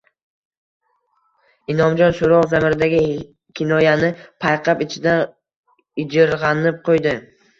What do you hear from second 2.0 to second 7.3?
so`roq zamiridagi kinoyani payqab, ichidan ijirg`anib qo`ydi